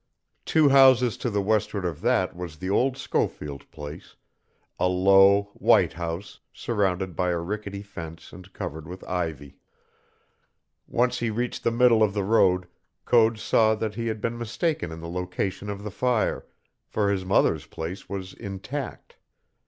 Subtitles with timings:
[0.45, 4.15] Two houses to the westward of that was the old Schofield place,
[4.79, 9.59] a low, white house surrounded by a rickety fence and covered with ivy.
[10.87, 12.67] Once he reached the middle of the road
[13.05, 16.47] Code saw that he had been mistaken in the location of the fire,
[16.87, 19.17] for his mother's place was intact.